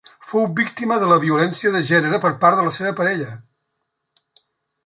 Fou 0.29 0.45
víctima 0.59 0.97
de 1.03 1.09
la 1.11 1.17
violència 1.25 1.73
de 1.75 1.83
gènere 1.91 2.21
per 2.25 2.31
part 2.45 2.61
de 2.61 2.65
la 2.69 2.73
seva 2.79 2.95
parella. 3.01 3.31